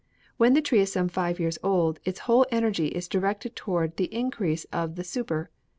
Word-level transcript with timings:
When 0.37 0.55
the 0.55 0.63
tree 0.63 0.79
is 0.79 0.91
some 0.91 1.09
five 1.09 1.39
years 1.39 1.59
old, 1.61 1.99
its 2.05 2.21
whole 2.21 2.47
energy 2.49 2.87
is 2.87 3.07
directed 3.07 3.55
toward 3.55 3.97
the 3.97 4.11
increase 4.11 4.63
of 4.73 4.95
the 4.95 5.03
suber. 5.03 5.49